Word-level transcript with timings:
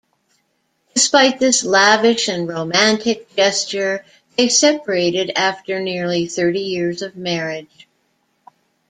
Despite 0.95 1.37
this 1.39 1.63
lavish 1.63 2.27
and 2.27 2.47
romantic 2.49 3.35
gesture 3.35 4.03
they 4.35 4.49
separated 4.49 5.29
after 5.35 5.79
nearly 5.79 6.25
thirty 6.25 6.61
years 6.61 7.03
of 7.03 7.15
marriage. 7.15 7.87